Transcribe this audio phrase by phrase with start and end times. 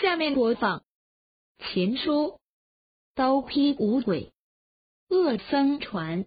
[0.00, 0.82] 下面播放。
[1.58, 2.40] 秦书。
[3.14, 4.32] 刀劈五鬼
[5.10, 6.24] 恶僧传。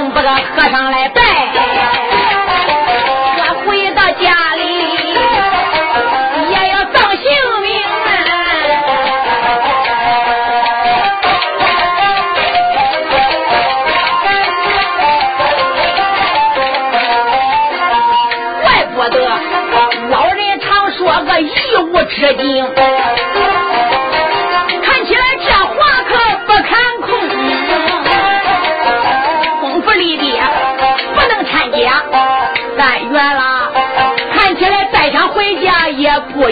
[0.00, 1.20] 能把个和尚来拜，
[3.36, 4.62] 我回到家里
[6.50, 7.22] 也要丧性
[7.60, 7.68] 命
[8.06, 8.08] 啊！
[18.62, 19.14] 怪不得
[20.08, 22.69] 老人常说个一无止境，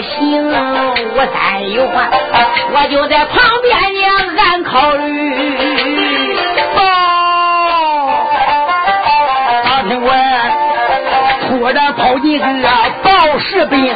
[0.01, 0.49] 行。
[1.15, 2.09] 我三有话，
[2.73, 3.99] 我就在旁边呢，
[4.37, 5.07] 暗考虑。
[6.75, 6.79] 哦，
[9.63, 10.09] 大厅外
[11.47, 12.69] 突然跑进个
[13.03, 13.95] 报士兵，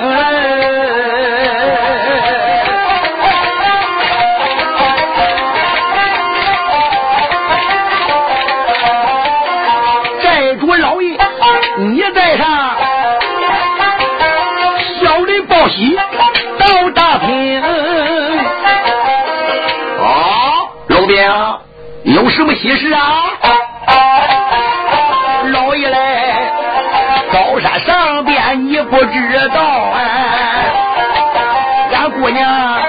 [16.63, 17.61] 到大厅。
[19.99, 21.17] 哦，老兵，
[22.03, 23.01] 有什么喜事啊？
[25.51, 26.35] 老爷嘞，
[27.31, 29.61] 高山上边你不知道
[29.93, 30.71] 哎，
[31.93, 32.81] 俺姑娘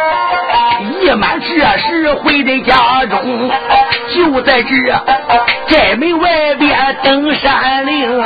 [1.02, 1.46] 一满这
[1.78, 3.50] 时回的家中，
[4.14, 4.70] 就在这
[5.66, 8.24] 寨门外边登山岭。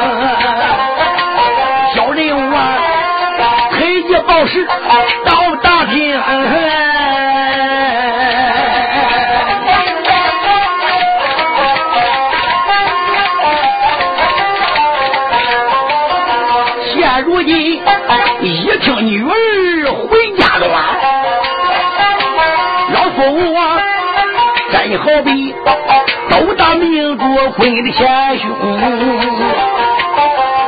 [27.49, 28.07] 明珠婚的前
[28.39, 28.45] 胸，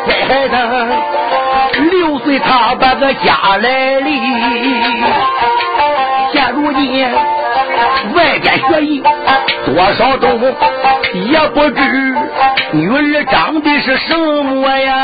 [0.05, 0.55] 乖孩子
[1.91, 4.11] 六岁他把个家来立，
[6.33, 7.07] 现如今
[8.15, 9.03] 外边学艺
[9.67, 10.41] 多少懂，
[11.31, 12.17] 也不知
[12.73, 14.95] 女儿长得是什么呀。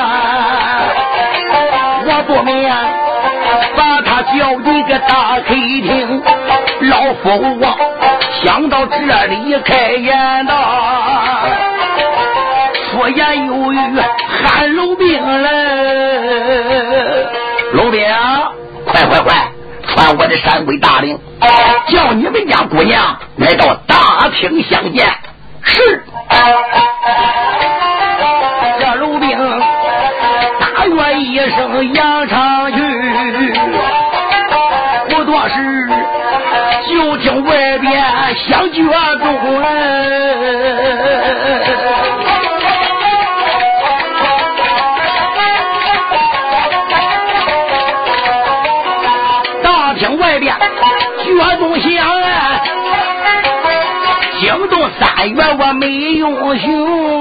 [2.09, 2.72] 我不免
[3.76, 6.22] 把他叫进个大客厅，
[6.81, 7.25] 老夫
[7.65, 7.76] 啊，
[8.42, 10.54] 想到这里开言道，
[12.91, 13.78] 说言有语
[14.44, 15.48] 喊老兵了，
[17.72, 18.04] 老兵，
[18.84, 19.34] 快快快，
[19.88, 21.19] 传我的山鬼大令，
[21.88, 25.06] 叫你们家姑娘来到大厅相见。
[25.62, 26.04] 是。
[28.78, 29.60] 这老兵
[30.60, 32.46] 大约一声扬长
[38.76, 39.66] 响脚钟了。
[49.62, 52.60] 大厅外边脚钟响啊，
[54.41, 57.16] 惊动三月我没用胸。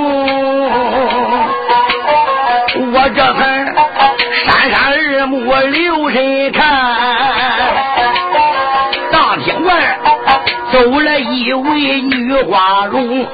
[11.65, 13.25] 闺女花容，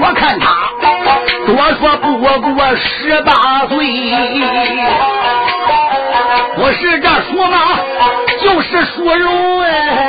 [0.00, 0.46] 我看她
[1.46, 3.76] 多说不过十八岁，
[6.56, 7.56] 不是这说吗
[8.40, 10.03] 就是说肉哎。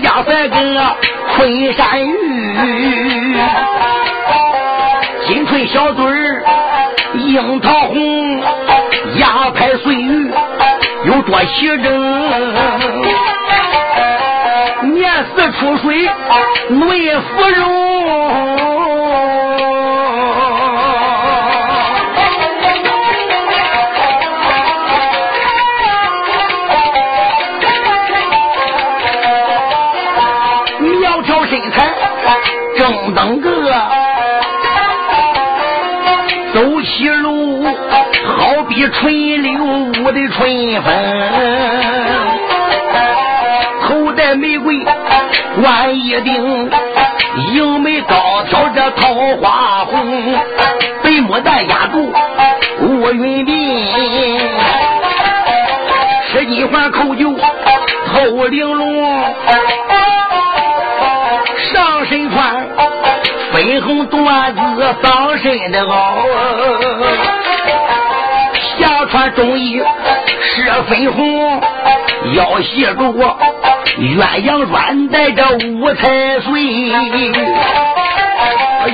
[0.00, 0.96] 压在个
[1.36, 3.36] 昆山玉，
[5.26, 6.04] 金翠小嘴
[7.14, 8.40] 樱桃红，
[9.16, 10.30] 牙牌碎玉
[11.04, 12.54] 有多齐整。
[14.94, 16.08] 年四出水
[16.68, 16.80] 嫩
[17.22, 18.65] 芙蓉。
[36.86, 40.94] 走起路好比春柳舞的春风。
[43.82, 44.78] 头戴玫瑰
[45.60, 46.70] 冠一顶，
[47.54, 48.14] 迎眉高
[48.48, 50.32] 挑这桃花红，
[51.02, 52.12] 白牡丹压住
[52.82, 54.38] 乌云鬓，
[56.28, 57.34] 十几环口酒
[58.12, 59.24] 透玲珑，
[64.06, 65.90] 粉红缎子绑身的袄，
[68.78, 69.82] 下穿中衣
[70.42, 71.60] 是粉红，
[72.34, 73.12] 腰系住。
[73.98, 76.62] 鸳鸯软带着五彩穗，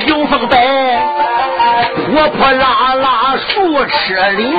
[0.07, 0.57] 迎风摆，
[2.07, 4.53] 活泼拉拉树枝林。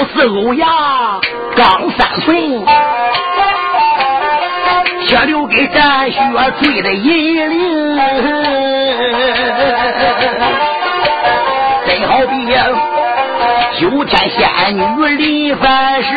[0.00, 0.66] 娇似欧阳
[1.54, 2.64] 刚三寸。
[5.06, 6.18] 却留给战雪
[6.60, 7.98] 醉的银铃，
[11.86, 12.46] 真好比
[13.78, 14.80] 九天仙女
[15.16, 16.08] 临凡世，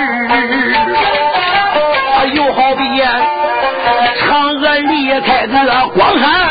[2.34, 2.84] 又好比
[4.22, 6.43] 嫦娥离开那个广寒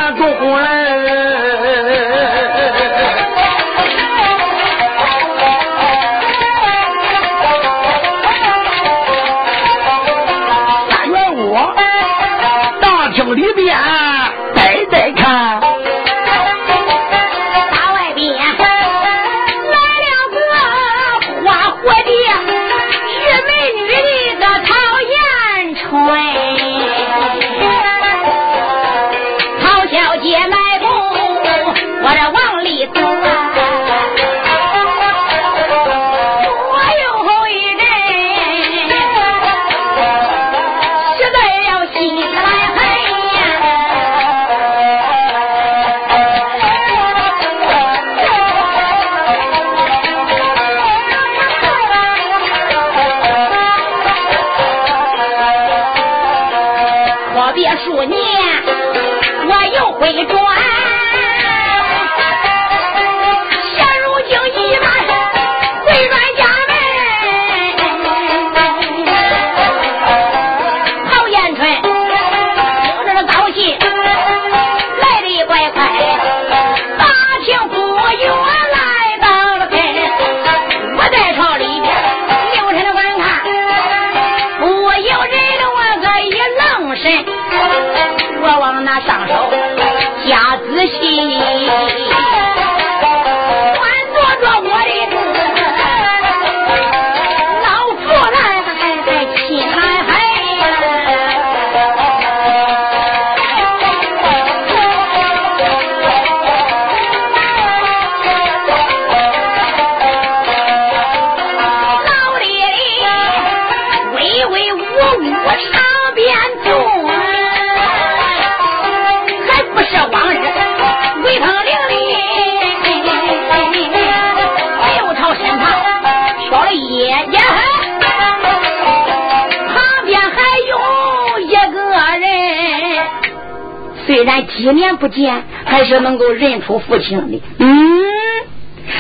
[135.13, 137.41] 见，还是能够认出父亲的。
[137.59, 138.03] 嗯，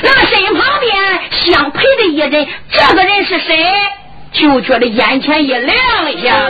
[0.02, 0.94] 那么身旁边
[1.30, 3.66] 相陪的一人，这个人是谁？
[4.32, 5.76] 就觉得眼前一亮
[6.10, 6.48] 一下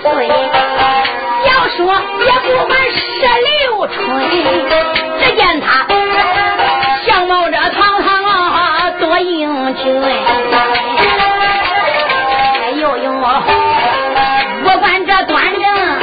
[0.00, 1.94] 岁，要说
[2.24, 3.00] 也不满十
[3.66, 3.96] 六春。
[5.20, 5.86] 只见他
[7.04, 10.02] 相貌这堂堂啊多英俊，
[12.80, 16.01] 又有五官这端正。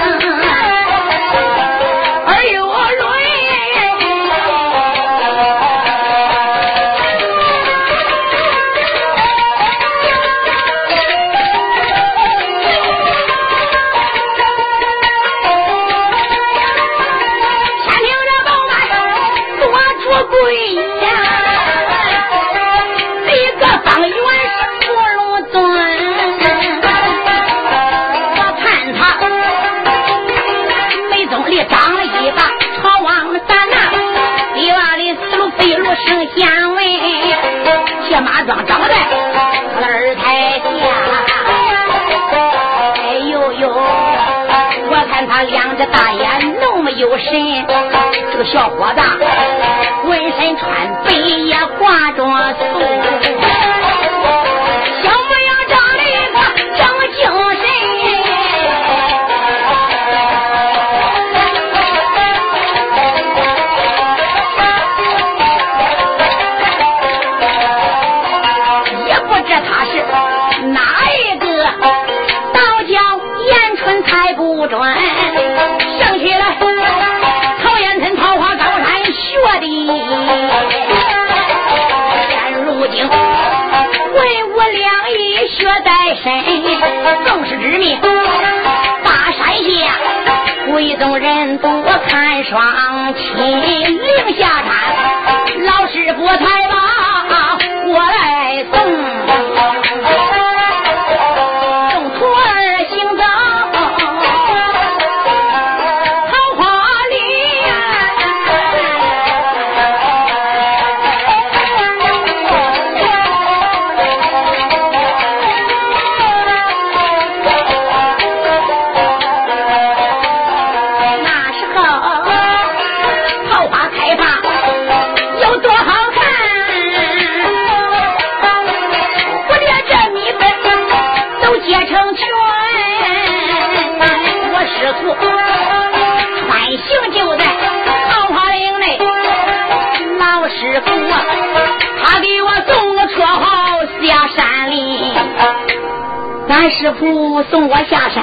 [146.60, 148.22] 俺师傅送我下山，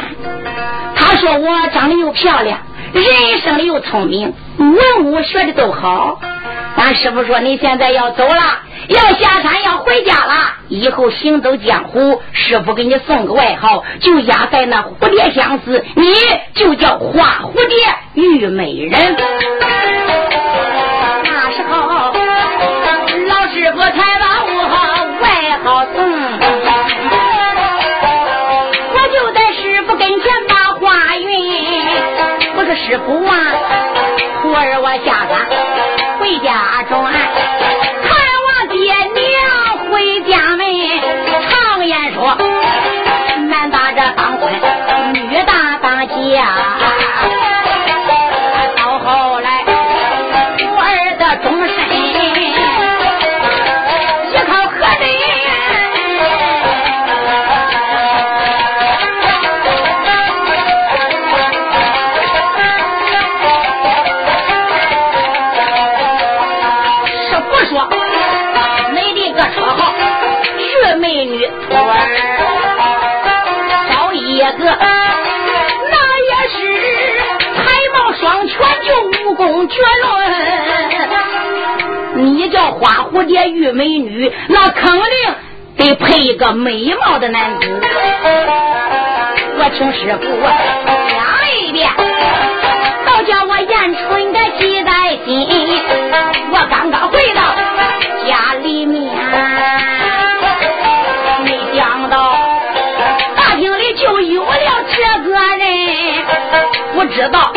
[0.95, 2.59] 他说我长得又漂亮，
[2.93, 6.21] 人生的又聪明，文武学的都好。
[6.76, 8.43] 俺师傅说你现在要走了，
[8.88, 10.35] 要下山要回家了，
[10.69, 16.05] 以后行走江湖，师傅给你送个外号，就压在那蝴蝶相思，你
[16.52, 19.16] 就叫花蝴蝶玉美人。
[21.25, 22.12] 那时候
[23.28, 26.15] 老师傅才把我外号送。
[32.87, 33.35] 师傅啊，
[34.43, 35.35] 徒儿我下山
[36.21, 37.65] 回家转，看
[79.68, 79.75] 绝
[82.14, 85.02] 伦，你叫花蝴蝶玉美女，那肯定
[85.76, 87.80] 得配一个美貌的男子。
[89.58, 90.25] 我请师傅
[91.11, 91.18] 讲
[91.58, 91.90] 一遍，
[93.06, 94.90] 倒叫我燕春的记在
[95.25, 95.26] 心。
[96.52, 97.40] 我刚刚回到
[98.26, 99.02] 家里面，
[101.44, 102.37] 没想到
[103.37, 105.66] 大厅里就有了这个人，
[106.94, 107.52] 不知道。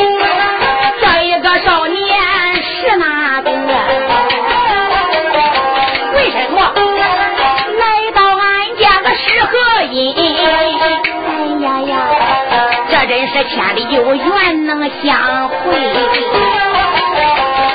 [9.91, 9.93] 哎
[11.61, 11.91] 呀呀，
[12.91, 15.57] 这真是千里有缘能相会，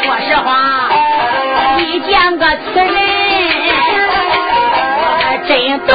[0.05, 0.89] 说实话，
[1.79, 2.95] 一见个此人，
[5.49, 5.93] 真动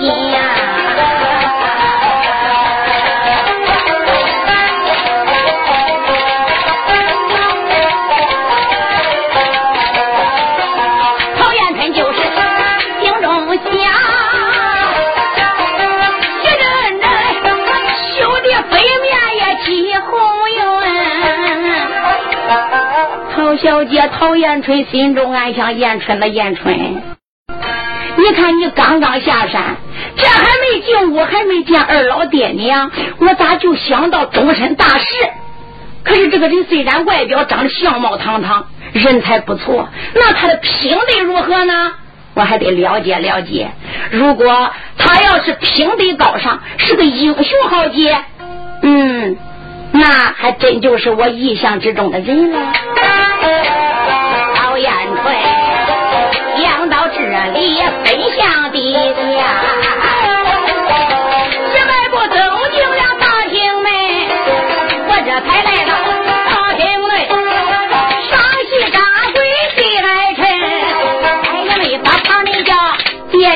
[0.00, 0.71] 心呀。
[23.84, 27.02] 姐陶艳春心中暗想：艳春的艳春，
[28.16, 29.76] 你看你刚刚下山，
[30.16, 35.06] 这还没进屋，还没见二老爹娘，我咋就想到终身大事？
[36.04, 41.92] 可是这个人虽然外表长得相貌堂堂，人才不错，那他的品德如何呢？
[42.34, 43.70] 我还得了解了解。
[44.10, 48.16] 如果他要是品德高尚，是个英雄豪杰，
[48.82, 49.36] 嗯，
[49.92, 52.72] 那还真就是我意想之中的人了。
[54.56, 54.90] 曹延
[55.22, 55.34] 春
[56.62, 57.18] 讲到这
[57.52, 59.52] 里，分享的家。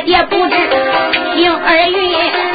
[0.07, 0.55] 也不知
[1.35, 2.46] 姓二云，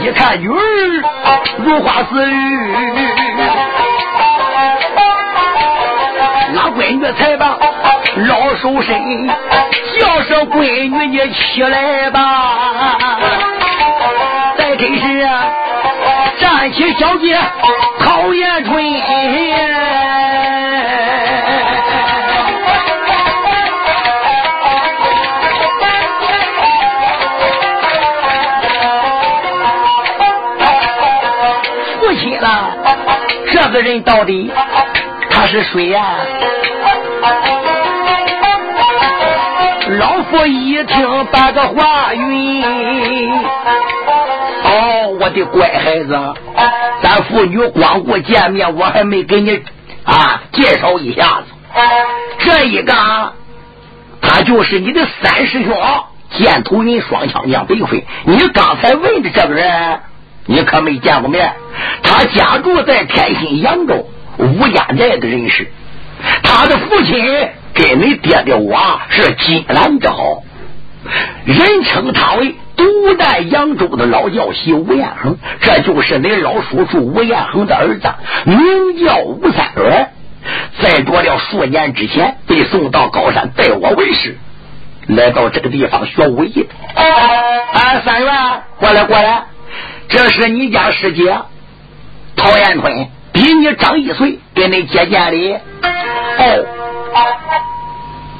[0.00, 0.54] 一看女儿
[1.58, 2.32] 如花似玉，
[6.52, 7.56] 那闺女才把
[8.16, 9.28] 老手伸，
[10.00, 12.18] 叫声闺女你起来吧，
[14.58, 15.28] 再真是，
[16.40, 17.38] 站起小姐
[18.00, 18.84] 陶延春。
[33.74, 34.48] 个人到底
[35.30, 36.14] 他是谁呀？
[39.98, 43.32] 老夫一听把个话晕，
[44.62, 46.34] 哦，我的乖孩子，
[47.02, 49.60] 咱父女光顾见面，我还没给你
[50.04, 51.46] 啊介绍一下子。
[52.38, 52.94] 这一个，
[54.22, 55.76] 他就是你的三师兄，
[56.30, 58.06] 箭头人双枪将北飞。
[58.22, 59.98] 你刚才问的这个人。
[60.46, 61.54] 你可没见过面，
[62.02, 65.68] 他家住在天津扬州吴家寨的人士，
[66.42, 70.42] 他的父亲跟你爹的我是金兰之好，
[71.46, 78.08] 人称他为独代扬州的老教习吴彦恒，这就是你老叔叔吴彦恒的儿子，
[78.44, 80.10] 名叫吴三元，
[80.82, 84.36] 在多了数年之前被送到高山拜我为师，
[85.06, 86.68] 来到这个地方学武艺。
[86.94, 88.34] 哎，三元，
[88.78, 89.44] 过来过来。
[90.14, 91.36] 这是你家师姐
[92.36, 95.52] 陶延春，比你长一岁，给你姐见礼。
[95.52, 95.58] 哦，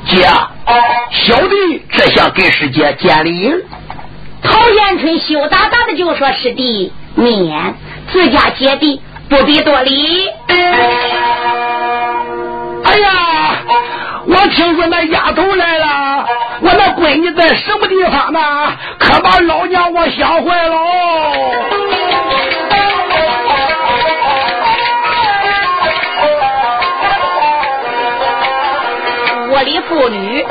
[0.06, 0.24] 姐，
[1.10, 3.58] 小弟这下给师姐见礼了。
[4.40, 7.74] 陶延春羞答答的就说：“师弟免，
[8.12, 10.28] 自家姐弟不必多礼。”
[12.84, 13.10] 哎呀，
[14.26, 16.26] 我听说那丫头来了，
[16.62, 18.40] 我那闺女在什么地方呢？
[18.98, 20.76] 可把老娘我想坏了！
[29.50, 30.44] 我的妇女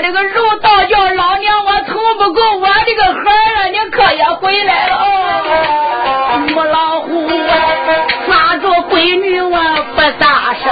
[0.00, 4.94] 这个肉倒叫老娘我疼不够，我这个孩儿你可也回来了。
[6.48, 7.28] 母老虎
[8.26, 9.58] 抓住闺女我
[9.94, 10.70] 不撒手，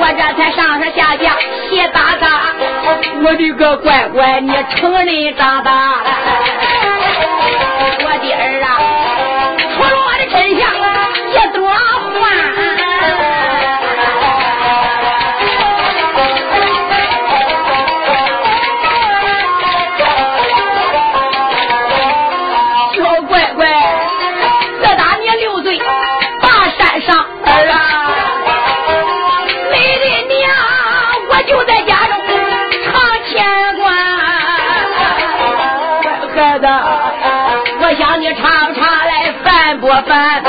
[0.00, 1.36] 我这才上上下下
[1.70, 2.26] 谢大大。
[3.22, 6.04] 我的个乖乖，你成人长大了，
[8.04, 8.66] 我的儿啊，
[9.74, 10.62] 除了我的真相，
[11.32, 11.76] 也多换。
[40.02, 40.47] 想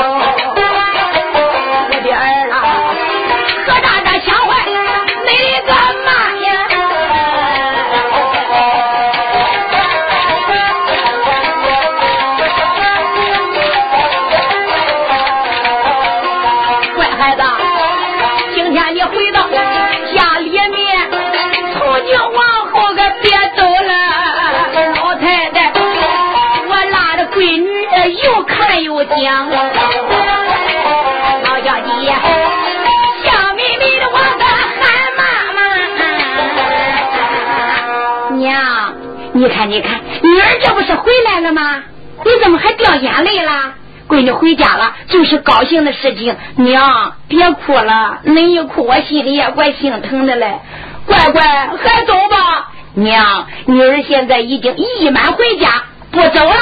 [39.66, 41.82] 你看，女儿这不是回来了吗？
[42.24, 43.74] 你怎么还掉眼泪了？
[44.08, 46.36] 闺女回家了，就是高兴的事情。
[46.56, 50.58] 娘，别哭了，恁一哭，我心里也怪心疼的嘞。
[51.06, 52.68] 乖乖，还走吧。
[52.94, 56.56] 娘，女儿现在已经一满回家，不走了。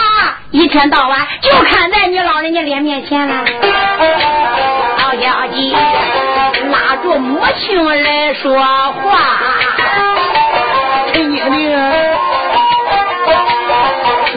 [0.51, 3.45] 一天到晚就看在你老人家脸面前了。
[4.99, 5.77] 老小姐
[6.71, 9.19] 拉住母亲来说话。
[11.13, 11.75] 陈经理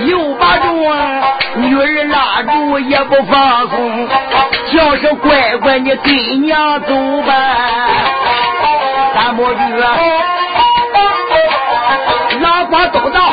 [0.05, 0.71] 又把这
[1.55, 4.07] 女儿拉住也不放松，
[4.71, 7.33] 叫声乖乖，你跟娘走吧。
[9.13, 9.59] 三伯爵，
[12.39, 13.30] 拉瓜都到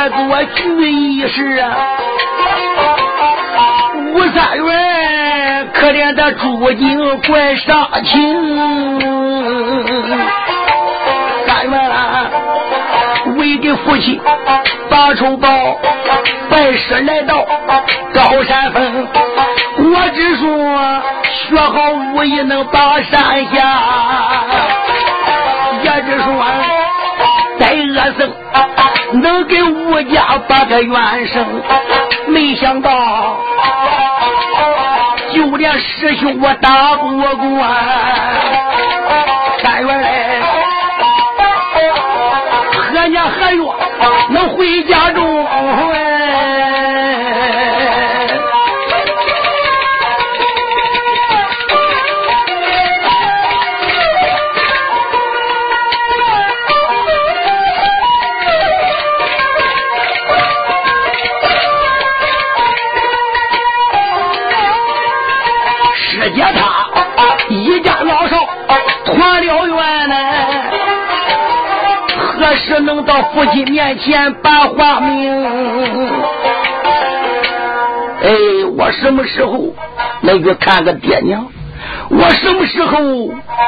[0.00, 1.62] 开这座聚义市，
[4.14, 8.98] 吴三元可怜的朱景怪伤情。
[11.46, 12.30] 三元啊，
[13.36, 14.18] 为给父亲
[14.88, 15.78] 把仇报，
[16.48, 17.44] 拜师来到
[18.14, 19.06] 高山峰。
[19.82, 20.46] 我只说
[21.28, 23.82] 学好武艺能把山下，
[25.82, 26.42] 也只说。
[27.58, 28.32] 在恶僧
[29.12, 31.44] 能给吴家把个冤声，
[32.28, 33.38] 没想到
[35.32, 37.66] 就连师兄我打不过，
[39.62, 40.40] 三月来，
[42.92, 43.64] 何年何月
[44.30, 45.46] 能回家中？
[72.80, 75.46] 能到父亲面前把话明？
[78.22, 78.30] 哎，
[78.76, 79.74] 我什么时候
[80.22, 81.46] 能去看个爹娘？
[82.10, 82.98] 我什么时候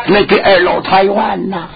[0.06, 1.68] 能跟二老团圆呢？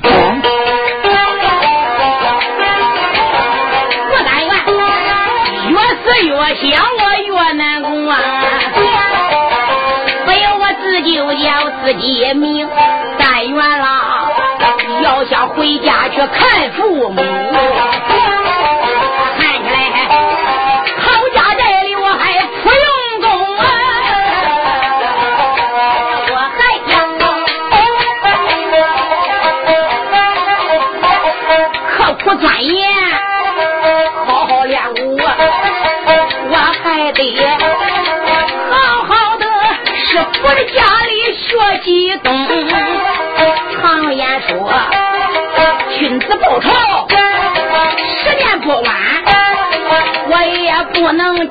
[4.11, 4.51] 我但愿
[5.73, 8.17] 越思越想，我越难过啊！
[10.27, 12.69] 不要我自己就叫自己命，
[13.19, 14.16] 但愿啦，
[15.17, 17.23] 好想回家去看父母。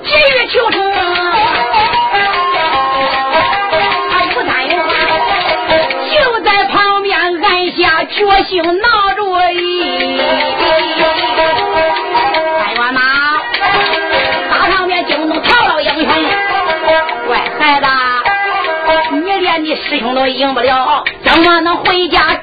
[0.03, 0.91] 急于求成。
[0.91, 0.97] 啊，
[4.35, 4.71] 吴三元
[6.11, 9.21] 就在旁边按下决心，闹主
[9.53, 10.17] 意。
[12.59, 12.99] 三元呐，
[14.49, 16.05] 大场面惊动唐老英雄，
[17.27, 17.87] 乖孩子，
[19.15, 22.34] 你连你师兄都赢不了，怎么能回家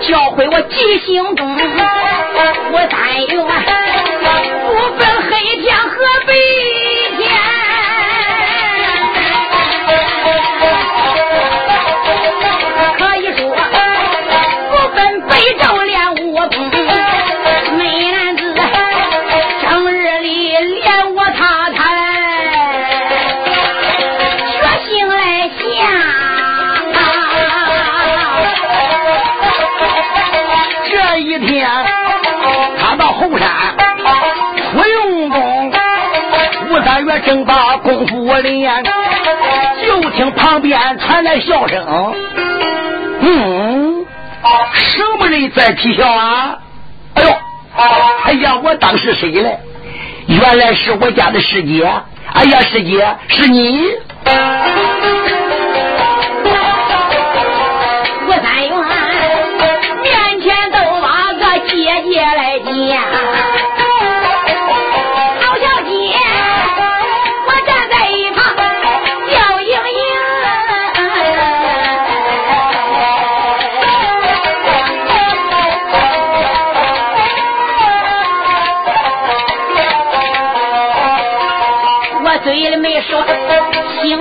[0.00, 1.56] 教会我记心中。
[2.72, 3.79] 我但愿不
[39.86, 42.14] 就听旁边传来笑声。
[43.20, 44.06] 嗯，
[44.74, 46.58] 什么人在啼笑啊？
[47.14, 47.30] 哎呦，
[48.24, 49.58] 哎呀，我当是谁嘞？
[50.26, 51.84] 原来是我家的师姐。
[52.32, 53.88] 哎呀，师姐，是你。
[58.26, 58.72] 吴三元
[60.02, 61.74] 面前都把个姐
[62.10, 62.70] 姐来见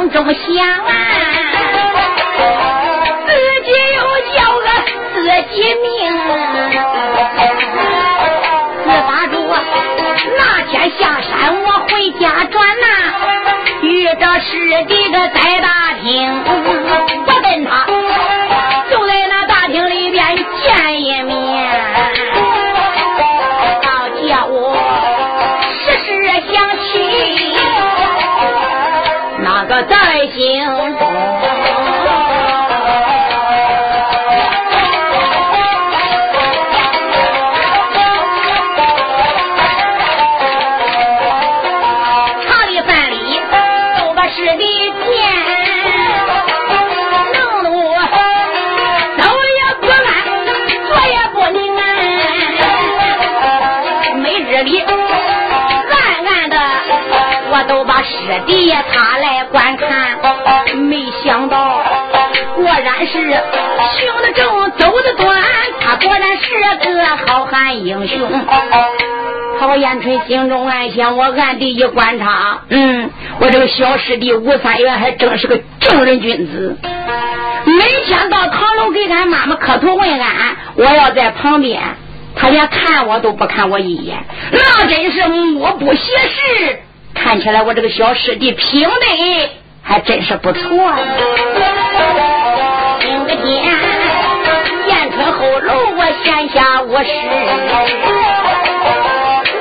[0.10, 0.90] 心中想啊，
[3.28, 3.32] 自
[3.64, 4.02] 己又
[4.34, 4.66] 叫个
[5.14, 5.18] 自
[5.54, 5.88] 己命。
[8.84, 9.34] 自发住
[10.36, 12.86] 那天下山，我回家转呐，
[13.82, 16.44] 遇着师弟个在大厅，
[58.46, 59.40] 爹他来。
[59.52, 60.20] 观看，
[60.78, 61.82] 没想到，
[62.56, 65.42] 果然是行得正，走得端，
[65.82, 68.30] 他果然是个好汉英雄。
[69.60, 76.78] 陶延春心中暗想：我暗地一观察，嗯，我这个小师弟吴三元还真是个正人君子。
[77.66, 81.82] 每天到唐楼给俺妈妈磕头问安，我要在旁边，
[82.36, 86.80] 他连看我都不看我一眼，那真是目不斜视。
[87.14, 88.90] 看起来我这个小师弟品德
[89.84, 90.62] 还真是不错。
[93.00, 93.64] 今个天
[94.88, 97.10] 燕春后楼，我闲下无事，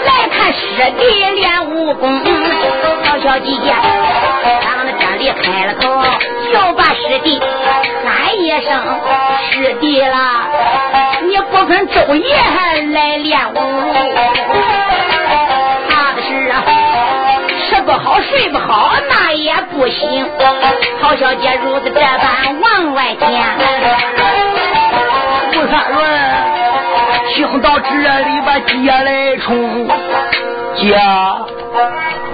[0.07, 0.59] 来看师
[0.99, 1.03] 弟
[1.35, 2.21] 练武功。
[3.05, 3.75] 小小姐姐
[4.63, 5.83] 当着这里开了口，
[6.53, 7.41] 就把师弟
[8.05, 8.69] 喊一声
[9.51, 10.17] 师弟了，
[11.27, 12.37] 你不分昼夜
[12.93, 13.57] 来练武。
[18.39, 20.25] 睡不好，那也不行。
[21.01, 23.29] 曹小姐如此这般往外讲。
[25.51, 26.09] 吴三轮
[27.35, 29.89] 听到这里把姐来冲，
[30.77, 30.97] 姐，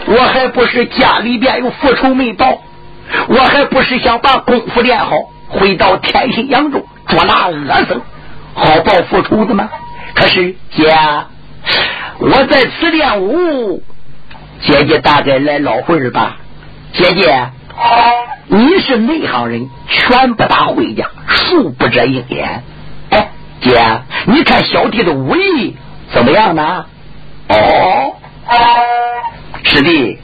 [0.07, 2.59] 我还不是家里边有复仇没报，
[3.29, 5.17] 我还不是想把功夫练好，
[5.49, 7.55] 回到天心扬州捉拿恶
[7.89, 8.03] 僧，
[8.53, 9.71] 好报复仇的吗？
[10.15, 10.95] 可是姐，
[12.19, 13.83] 我在此练武。
[14.67, 16.37] 姐姐大概来老会儿吧，
[16.95, 17.51] 姐姐，
[18.47, 22.63] 你是内行人，拳不打会家，术不遮鹰眼。
[23.11, 23.29] 哎，
[23.61, 25.77] 姐，你看小弟的武艺
[26.13, 26.87] 怎么样呢？
[27.49, 28.17] 哦，
[29.65, 30.19] 师弟，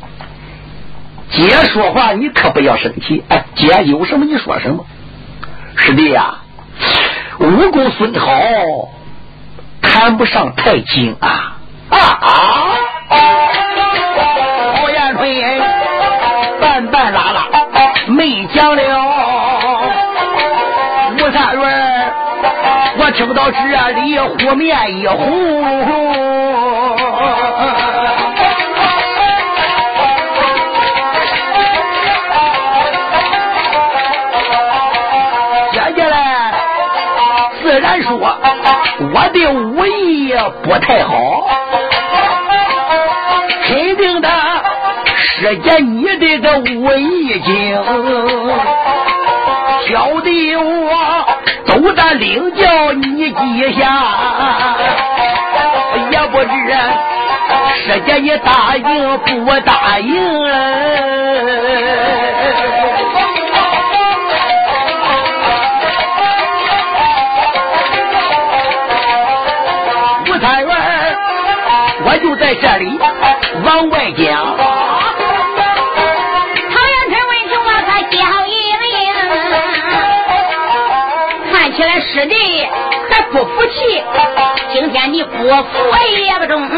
[1.30, 3.22] 姐说话你可不要生气。
[3.28, 4.86] 哎，姐有什么你说什么。
[5.76, 6.38] 师弟呀，
[7.40, 8.30] 武功虽好，
[9.82, 11.58] 谈不上太精啊
[11.90, 12.68] 啊啊！
[13.10, 13.59] 半
[23.20, 23.58] 听到这
[24.00, 25.20] 里湖面一红，
[35.70, 36.54] 接下来
[37.62, 41.12] 自然说我的武艺不太好。
[43.66, 44.28] 肯定的
[45.14, 47.78] 师姐，你的个武艺精，
[49.88, 51.19] 小弟我
[51.80, 54.02] 都得领教你几下，
[56.10, 56.46] 也不知
[57.74, 60.12] 师姐你答应不答应？
[70.26, 71.16] 吴三元，
[72.04, 73.00] 我就在这里
[73.64, 74.59] 往外讲。
[82.20, 82.36] 师弟
[83.08, 84.04] 还不服气，
[84.74, 85.48] 今天你不服
[86.22, 86.68] 也不中。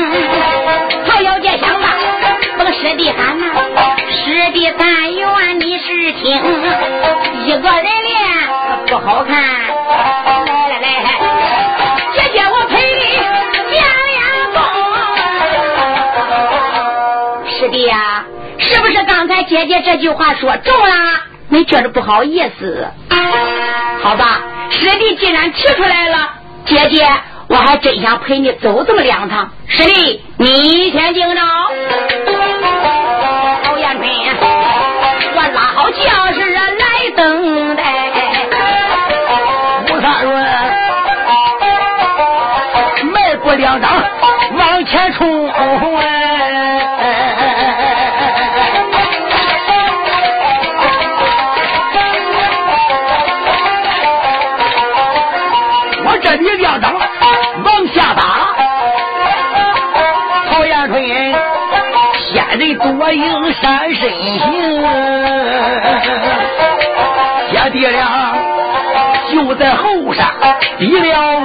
[1.04, 1.96] 曹小姐想吧，
[2.56, 3.46] 这个师弟喊呐，
[4.08, 6.40] 师弟但愿你是听，
[7.44, 8.20] 一个人练
[8.86, 9.42] 不好看。
[9.42, 11.10] 来来来，
[12.12, 13.00] 姐姐我陪你
[13.68, 14.22] 见脸
[14.54, 14.62] 风。
[17.50, 18.24] 师弟呀，
[18.58, 20.94] 是不是刚才姐姐这句话说中了？
[21.48, 22.86] 你觉着不好意思？
[24.04, 24.40] 好吧，
[24.72, 26.30] 师弟既然提出来了，
[26.64, 27.06] 姐姐。
[27.48, 31.40] 我还真想陪你走这么两趟，师弟，你先听着。
[63.16, 64.52] 应山身行，
[67.50, 68.34] 姐弟俩
[69.30, 70.26] 就在后山
[70.78, 71.42] 比了武，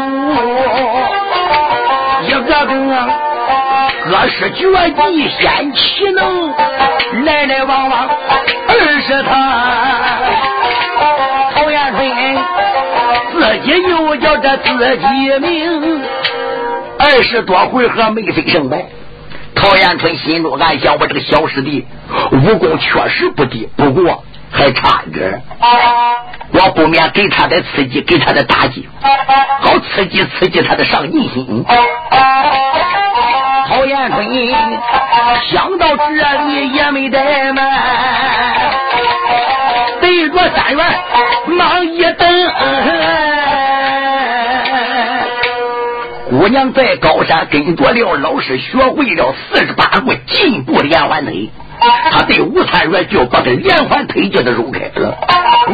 [2.23, 2.73] 一个个
[4.09, 6.53] 各是绝技先奇能，
[7.25, 8.09] 来来往往
[8.67, 9.29] 二十趟。
[11.55, 11.97] 陶延春
[13.33, 15.05] 自己又叫这自己
[15.39, 16.01] 名，
[16.99, 18.85] 二十多回合没分胜败。
[19.59, 21.85] 陶延春心中暗想：我这个小师弟
[22.31, 25.41] 武功确实不低，不过还差一点
[26.51, 28.87] 我不免给他点刺激，给他点打击，
[29.61, 31.65] 好刺激刺激他的上进心。
[33.67, 34.25] 陶延春
[35.49, 36.13] 想到这
[36.45, 37.67] 里也没怠慢，
[39.99, 40.85] 对着三元
[41.47, 41.96] 忙
[46.47, 51.49] 姑娘在高山跟着廖老师学会了四十八步进步连环腿，
[52.09, 55.17] 他对吴三元就把这连环腿叫他揉开了。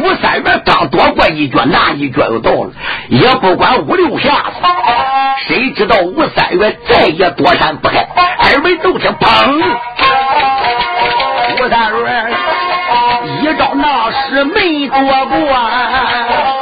[0.02, 2.72] 吴三元刚躲过一脚，那一脚又到了，
[3.08, 8.00] 也不管五六下子，谁知道吴三元再也躲闪不开，
[8.38, 9.62] 二门都是砰！
[11.52, 12.32] 吴三元
[13.42, 16.53] 一招那是没躲过。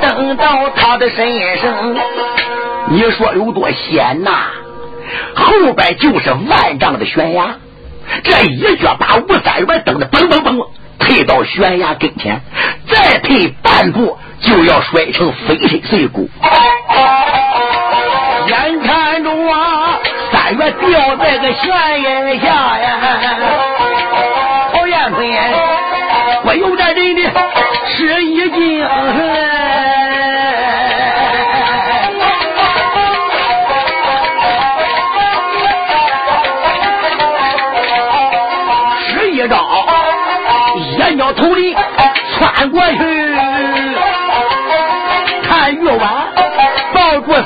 [0.00, 1.94] 等到他的身上，
[2.90, 4.30] 你说有多险呐？
[5.34, 7.56] 后边就是万丈的悬崖，
[8.22, 10.66] 这一脚把吴三元蹬的嘣嘣嘣，
[10.98, 12.40] 退到悬崖跟前，
[12.90, 16.28] 再退半步就要摔成粉身碎骨。
[18.48, 19.98] 眼看着啊，
[20.32, 23.07] 三元掉在个悬崖下呀！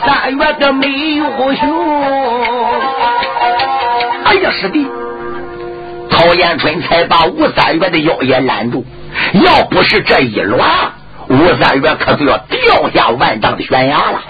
[0.04, 1.24] 三月的美英
[1.56, 1.92] 雄。
[4.24, 4.86] 哎呀，师弟，
[6.10, 8.84] 陶延春才把吴三月的腰也拦住。
[9.34, 10.68] 要不是这一乱，
[11.28, 14.20] 吴三月可就要掉下万丈的悬崖了。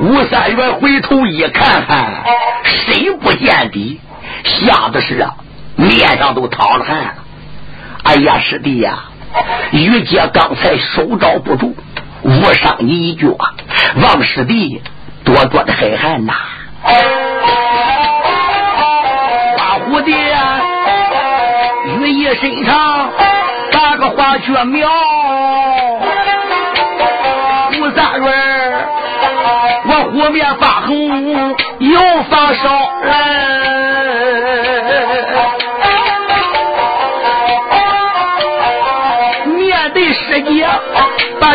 [0.00, 2.24] 吴三月回头一看，看，
[2.64, 4.00] 谁不见底，
[4.44, 5.34] 吓得是啊，
[5.76, 7.14] 面上都淌了汗了。
[8.02, 9.04] 哎呀，师弟呀！
[9.72, 11.74] 于姐刚才手招不住，
[12.24, 13.36] 误伤你一脚，
[14.02, 14.82] 望师弟
[15.24, 16.32] 多多的海涵呐。
[19.56, 20.14] 花蝴蝶
[22.00, 23.10] 羽翼身上
[23.70, 24.88] 打个花雀苗，
[27.78, 28.32] 吴三元
[29.86, 33.63] 我湖面发红又发烧。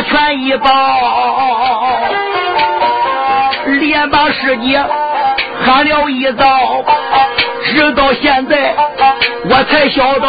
[0.04, 0.70] 全一报，
[3.66, 4.82] 连把师姐
[5.62, 6.46] 喊了一遭，
[7.66, 8.76] 直到现在
[9.46, 10.28] 我才晓得，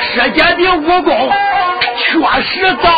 [0.00, 1.30] 师姐的武功
[1.96, 2.12] 确
[2.42, 2.97] 实高。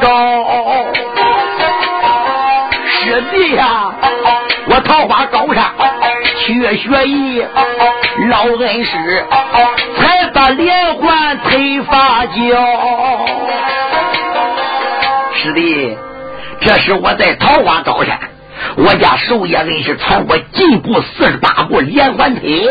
[0.00, 0.86] 高？
[3.02, 3.92] 师弟呀，
[4.68, 5.64] 我桃花高山
[6.38, 7.44] 去学艺，
[8.28, 9.24] 老恩师
[9.96, 12.32] 才把连环推发教。
[15.34, 15.96] 师弟，
[16.60, 18.18] 这是我在桃花高山，
[18.76, 22.68] 我家守夜恩师传过进步四十八步连环推。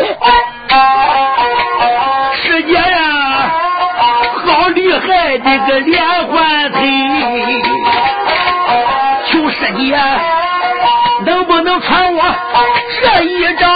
[2.42, 3.29] 师姐呀，
[5.00, 6.80] 害的个连环腿，
[9.26, 9.98] 求师姐。
[11.26, 12.22] 能不能传我
[13.02, 13.68] 这一招？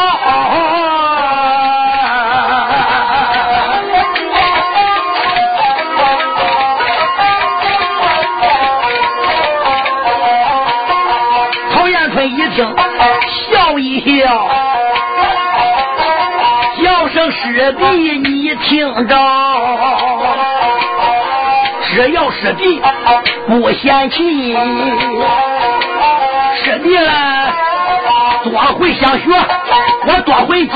[11.70, 12.74] 陶延春一听，
[13.52, 14.48] 笑一笑，
[16.82, 17.84] 叫声师弟，
[18.18, 19.14] 你听着，
[22.08, 22.80] 要师弟
[23.46, 24.52] 不嫌弃。
[26.62, 27.52] 师弟了，
[28.44, 29.24] 多会想学，
[30.06, 30.74] 我多会教。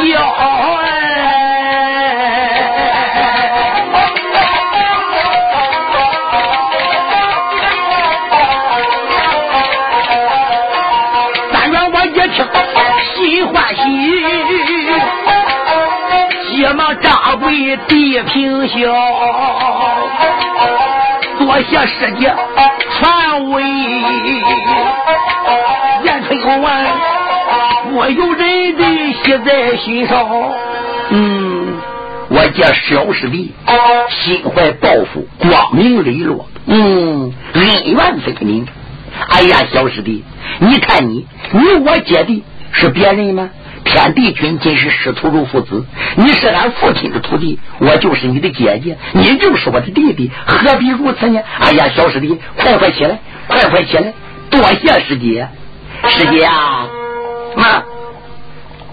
[11.52, 12.36] 三元我一听
[13.14, 13.80] 心欢喜，
[16.50, 18.74] 急忙扎跪地平笑，
[21.38, 22.34] 多谢师姐
[22.98, 23.62] 传位。
[27.90, 28.84] 我有人的
[29.22, 30.28] 喜在心上，
[31.10, 31.78] 嗯，
[32.28, 33.54] 我叫小师弟
[34.10, 38.66] 心怀抱负，光明磊落，嗯，恩怨分明。
[39.28, 40.22] 哎呀，小师弟，
[40.58, 43.48] 你看你，你我姐弟是别人吗？
[43.88, 45.86] 天地君今是师徒如父子，
[46.16, 51.40] 你是俺父亲的徒弟，我就是你的姐姐，你就是我的弟弟，何必如此呢？
[51.58, 54.12] 哎呀，小师弟，快快起来，快快起来，
[54.50, 55.48] 多谢师姐。
[56.06, 56.86] 师姐啊，
[57.56, 57.82] 妈，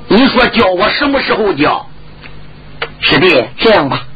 [0.08, 1.88] 你说教我什么时候教？
[3.02, 4.08] 师弟，这样吧，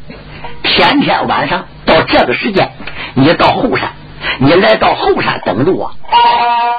[0.62, 2.72] 天天晚上到这个时间，
[3.14, 3.90] 你到后山，
[4.38, 5.90] 你来到后山等着我。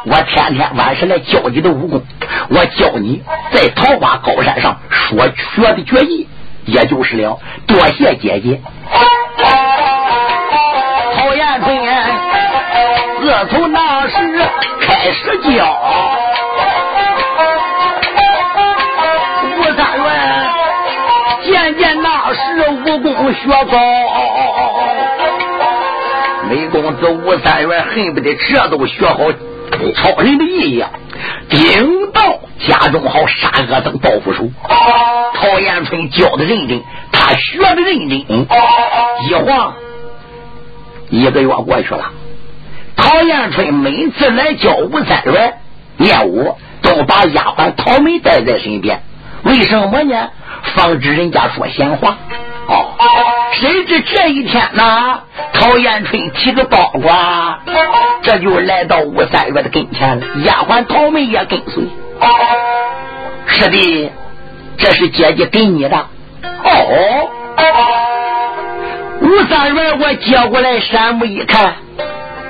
[0.06, 2.04] 我天天晚上来教你的武功，
[2.50, 3.22] 我教你
[3.52, 6.28] 在桃花高山上说学的绝艺，
[6.66, 7.40] 也就是了。
[7.68, 8.62] 多谢姐姐。
[11.16, 11.78] 陶延春，
[13.22, 14.16] 自从那时
[14.82, 15.50] 开始教
[19.58, 20.08] 吴三元，
[21.44, 22.40] 渐渐那时。
[22.72, 23.78] 武功学高，
[26.92, 29.18] 公子吴三元恨不得这都学好
[29.96, 30.90] 超人的一样，
[31.50, 34.50] 顶到家中好杀恶僧报复手。
[35.34, 36.82] 陶延春教的认真，
[37.12, 38.20] 他学的认真。
[38.20, 39.74] 一晃
[41.10, 42.12] 一个月过去了，
[42.96, 45.54] 陶延春每次来教吴三元
[45.98, 49.02] 练武，都把丫鬟陶梅带在身边。
[49.44, 50.30] 为什么呢？
[50.76, 52.18] 防止人家说闲话。
[52.68, 52.96] 哦，
[53.54, 55.22] 谁知这一天呢？
[55.54, 57.12] 陶延春提个包裹，
[58.24, 60.26] 这就来到吴三月的跟前了。
[60.44, 61.84] 丫鬟陶梅也跟随。
[63.48, 64.10] 师弟，
[64.78, 65.98] 这是姐姐给你的。
[66.64, 67.30] 哦，
[69.22, 71.76] 吴三元，我接过来，山木一看，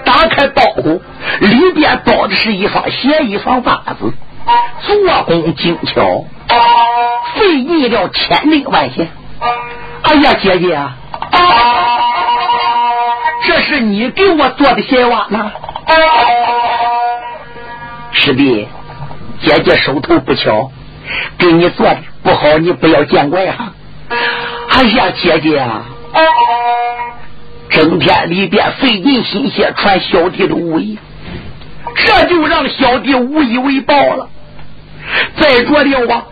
[0.06, 1.02] 打开包裹，
[1.40, 4.14] 里边包的是一双鞋，一双袜子，
[4.86, 6.26] 做工精巧，
[7.36, 9.10] 费银了千零万险。
[10.04, 10.98] 哎呀，姐姐啊，
[13.46, 15.52] 这是你给我做的鞋袜呢。
[18.12, 18.68] 师弟，
[19.42, 20.72] 姐姐手头不巧，
[21.38, 23.74] 给你做的不好，你不要见怪啊。
[24.70, 25.86] 哎呀，姐姐啊，
[27.70, 31.00] 整天里边费尽心血传小弟的武艺，
[31.96, 34.28] 这就让小弟无以为报了。
[35.38, 36.24] 再说的我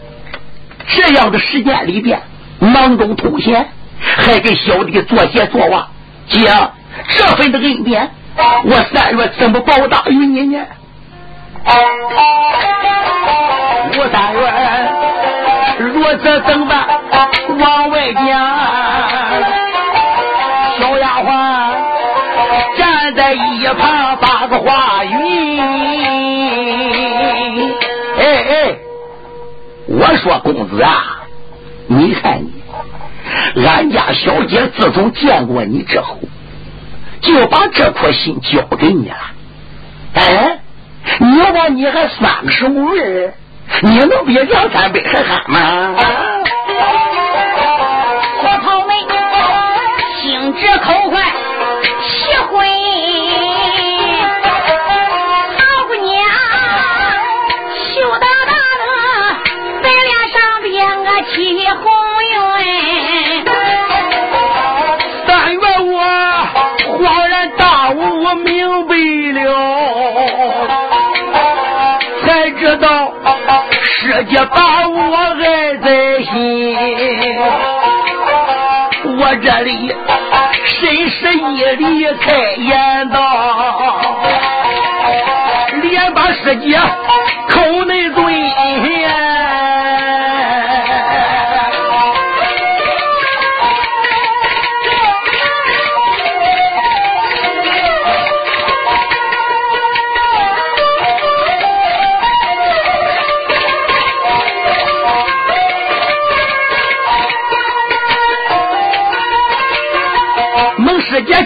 [0.87, 2.21] 这样的时间里边。
[2.59, 3.67] 忙中偷闲，
[3.99, 5.87] 还给小弟做鞋做袜，
[6.27, 6.45] 姐，
[7.17, 8.11] 这份的恩典，
[8.65, 10.65] 我三月怎么报答于你呢？
[13.91, 14.39] 我三月
[15.79, 16.87] 若这怎办？
[17.57, 18.23] 往外讲，
[20.79, 21.27] 小丫鬟
[22.77, 25.59] 站在一旁把个话语。
[28.19, 28.75] 哎哎，
[29.87, 31.08] 我说公子啊。
[31.91, 32.39] 你看
[33.55, 36.19] 你，俺家小姐自从见过你之后，
[37.19, 39.15] 就把这颗心交给你了。
[40.13, 40.59] 哎，
[41.19, 43.33] 你往你还算个什么人？
[43.81, 45.59] 你能比梁山伯还憨吗？
[45.59, 46.38] 啊
[68.99, 69.41] 为了
[72.25, 73.13] 才知道
[73.81, 76.77] 世界把我爱在心。
[79.17, 79.93] 我这里
[80.65, 84.01] 深深一离开眼道
[85.81, 86.77] 连把世界
[87.47, 88.23] 口内嘴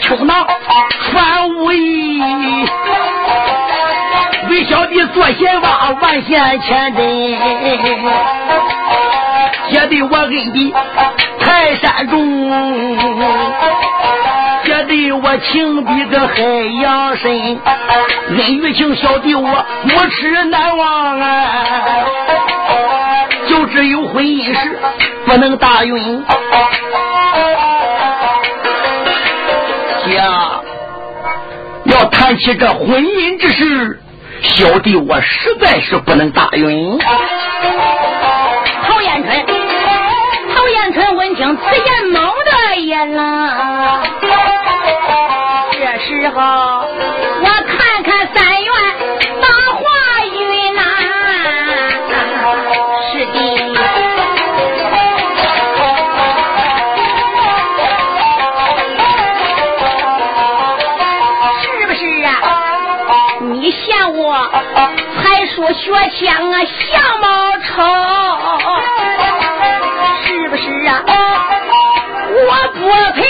[0.03, 0.45] 姐秋囊
[1.11, 2.21] 传武艺，
[4.49, 7.07] 为小弟做鞋袜万贤千真。
[9.71, 10.75] 姐对我恩比
[11.39, 12.51] 泰山重，
[14.65, 16.33] 姐对我情比这海
[16.81, 17.59] 洋深。
[18.29, 21.45] 恩与情，小弟我无耻难忘啊！
[23.47, 24.79] 就只有婚姻时
[25.25, 26.23] 不能大用。
[30.11, 30.61] 呀，
[31.85, 33.99] 要谈起这婚姻之事，
[34.41, 36.97] 小弟我实在是不能答应。
[36.99, 37.11] 陶
[39.01, 39.45] 彦春，
[40.53, 43.49] 陶彦春闻听此言，猛的一愣。
[45.71, 46.41] 这时候，
[47.41, 48.22] 我看看
[65.73, 67.27] 学枪啊，相貌
[67.65, 67.71] 丑，
[70.23, 70.91] 是不是啊？
[72.29, 72.79] 我不
[73.13, 73.21] 配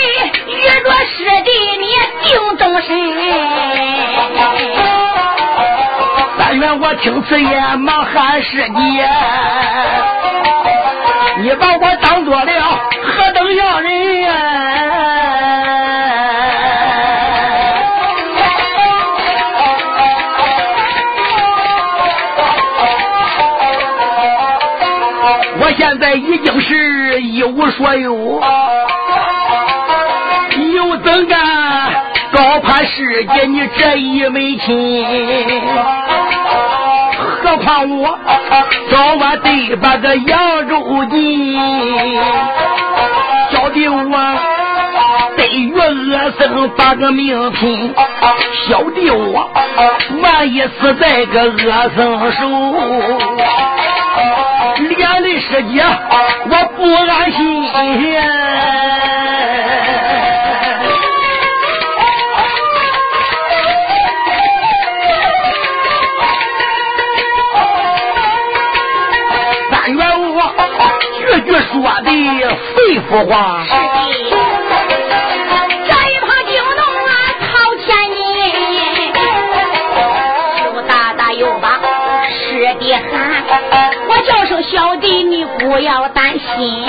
[0.46, 1.14] 与着师
[1.44, 1.84] 弟你
[2.22, 2.28] 定
[2.58, 2.88] 终身。
[6.38, 8.72] 但愿我听此言，忙喊师弟，
[11.42, 14.32] 你把我当做了何等样人呀？
[26.14, 28.40] 已经是一无所有，
[30.72, 31.40] 又怎敢
[32.32, 35.60] 高攀世姐你这一门亲？
[37.42, 38.18] 何况我
[38.90, 41.58] 早晚得把个扬州进，
[43.50, 44.38] 小弟我
[45.36, 47.94] 得与恶僧把个命拼，
[48.66, 49.50] 小弟我
[50.22, 52.40] 万一死在个恶僧手。
[55.44, 57.38] 师姐，我不安心。
[69.70, 70.00] 但愿
[70.32, 70.38] 我
[71.18, 71.72] 句句说
[72.02, 72.08] 的
[72.74, 72.76] 肺
[73.10, 73.32] 腑话。
[85.74, 86.86] 不要担心，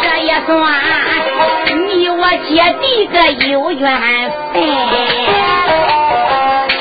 [0.00, 0.72] 这也算
[1.88, 3.18] 你我姐弟个
[3.48, 3.90] 有缘
[4.52, 4.62] 分。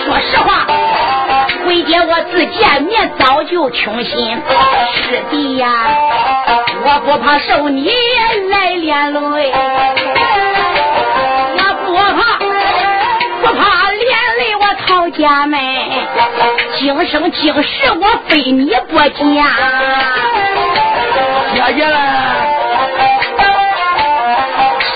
[0.05, 0.67] 说实话，
[1.65, 4.39] 回姐我自见面早就穷心，
[4.93, 5.73] 师弟呀，
[6.83, 7.89] 我不怕受你
[8.51, 9.51] 来连累，
[15.05, 15.59] 累我陶家门。
[16.77, 19.13] 今生今世，我非你不嫁。
[21.53, 21.85] 姐姐，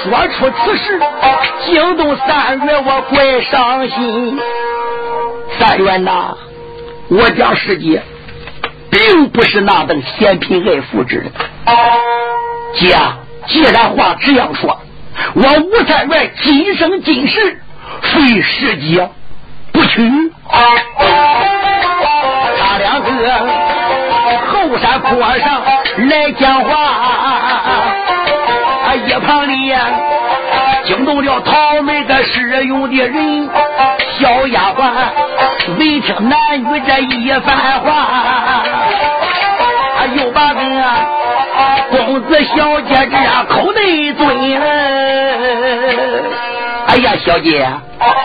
[0.03, 0.99] 说出此事，
[1.65, 4.39] 惊动三月，我怪伤心。
[5.59, 6.35] 三月呐，
[7.09, 8.01] 我家师姐
[8.89, 11.31] 并不是那等嫌贫爱富之人。
[12.75, 12.97] 姐，
[13.47, 14.79] 既然话这样说，
[15.35, 17.61] 我吴三元今生今世
[18.01, 19.09] 非师姐
[19.79, 20.11] 不去，
[22.59, 23.07] 他两个。
[24.51, 25.09] 后山坡
[25.39, 25.61] 上
[26.09, 26.75] 来讲话，
[28.85, 29.73] 啊一旁里
[30.83, 33.49] 惊动了桃门的使用的人，
[34.19, 34.91] 小丫鬟
[35.77, 37.87] 未听男女这一番话，
[40.17, 40.59] 又把个
[41.91, 43.15] 公子小姐这
[43.47, 44.27] 口内尊。
[46.87, 47.65] 哎呀，小姐，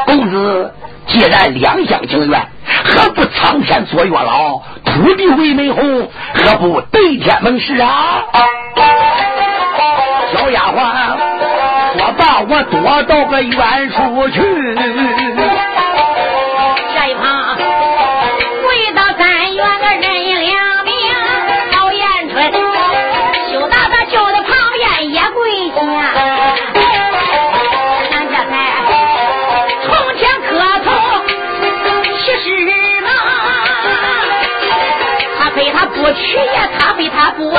[0.06, 0.72] 公子
[1.06, 2.40] 既然两厢情愿。
[2.86, 6.10] 何不苍天作月老，土地为媒红？
[6.34, 8.24] 何不对天盟誓啊？
[10.32, 10.76] 小丫鬟
[11.96, 14.40] 我把，我躲到个远处去。
[36.14, 37.58] 不娶呀，他非他不嫁，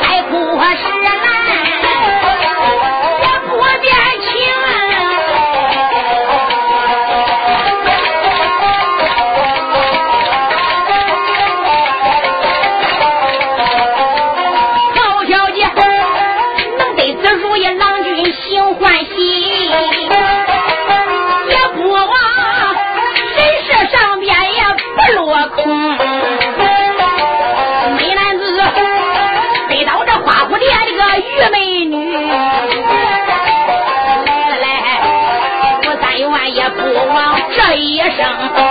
[0.00, 1.10] 再苦是啊
[38.16, 38.69] 这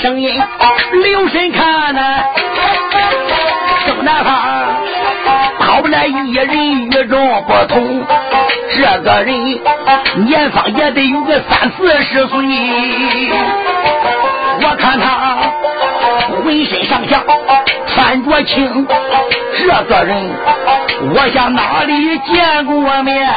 [0.00, 0.40] 声音
[0.92, 2.20] 留神看呐、
[3.86, 4.32] 正南方
[5.58, 8.06] 跑来一人与众不同，
[8.76, 9.60] 这个人
[10.24, 12.38] 年方也得有个三四十岁，
[14.60, 15.36] 我看他
[16.44, 17.22] 浑身上下
[17.88, 18.86] 穿着青，
[19.56, 20.30] 这个人
[21.12, 23.28] 我想哪里见过面？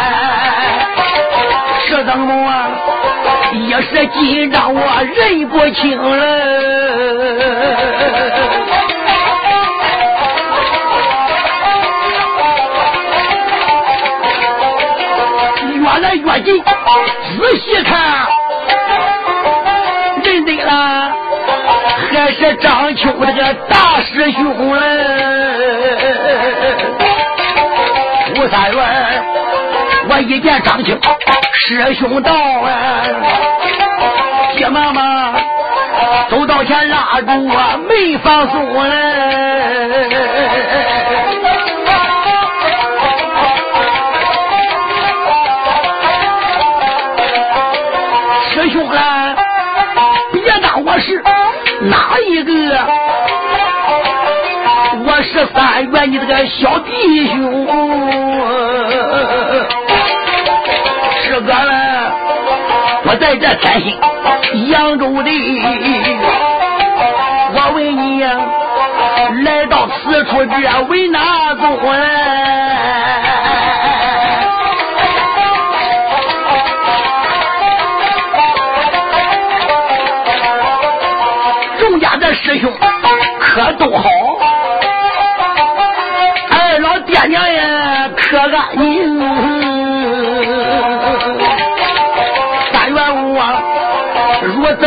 [1.88, 2.54] 是等么？
[3.54, 4.82] 一时紧张，我
[5.16, 6.26] 认不清了。
[15.74, 18.28] 越来越近，仔细看，
[20.24, 21.12] 认得了，
[22.10, 24.82] 还是张秋这大师兄了。
[28.36, 29.24] 吴三元，
[30.32, 30.98] 一见张秋
[31.54, 33.04] 师兄到啊，
[34.56, 35.36] 急忙忙
[36.30, 38.90] 走到前拉住我没放松了。
[48.54, 49.36] 师兄啦，
[50.32, 51.22] 别当我是
[51.82, 52.54] 哪一个，
[55.06, 58.21] 我是三元你这个小弟兄，
[63.32, 63.82] 在这天
[64.42, 65.30] 津扬州的，
[67.54, 68.22] 我问你，
[69.46, 71.92] 来到此处这为哪种呢？
[81.80, 82.70] 众家的师兄
[83.40, 84.04] 可都好，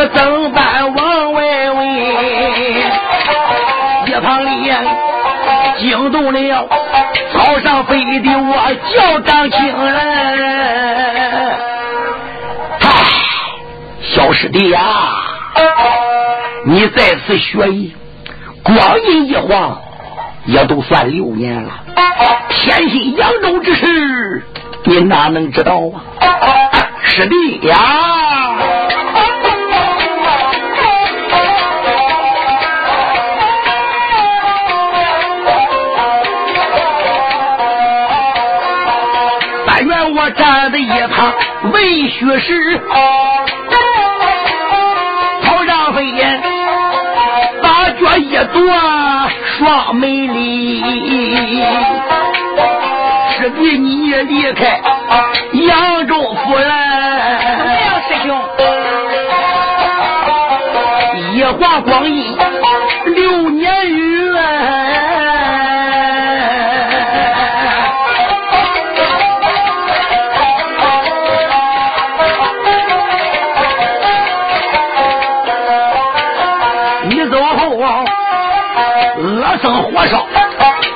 [0.05, 1.89] 如此整般往外问，
[4.07, 4.71] 一旁里
[5.79, 6.69] 惊动了
[7.33, 10.01] 草上飞的我叫张青了。
[12.81, 12.87] 唉，
[14.03, 14.83] 小师弟呀、
[16.67, 17.97] 你在此学艺，
[18.63, 19.81] 光阴一晃，
[20.45, 21.71] 也都算六年了。
[22.51, 24.43] 天心扬州之事，
[24.85, 26.05] 你哪能知道啊？
[27.03, 27.77] 师弟呀，
[41.73, 42.81] 为学士。
[45.45, 46.43] 头上飞燕，
[47.63, 50.83] 把脚一跺双美丽。
[53.37, 54.81] 师弟你也离开
[55.53, 58.41] 扬州府了，样，师兄？
[61.33, 62.34] 一晃光阴
[79.17, 80.27] 恶僧火烧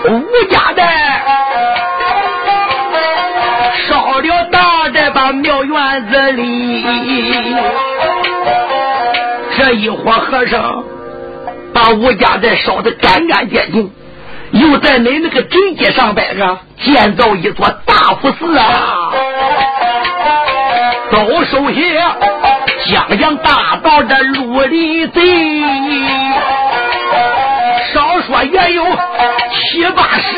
[0.05, 0.21] 吴
[0.51, 0.83] 家寨，
[3.89, 6.85] 烧了大寨把庙院子里，
[9.57, 10.85] 这一伙和尚
[11.73, 13.93] 把吴家寨烧得干干净净，
[14.53, 19.13] 又在恁那个镇街上边上建造一座大佛寺啊，
[21.11, 22.17] 都收下
[22.87, 25.21] 江洋大道的路里贼。
[28.29, 30.29] 说也有七八十，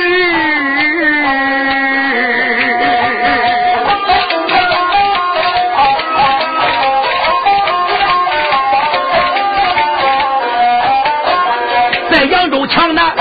[12.12, 13.12] 在扬州强男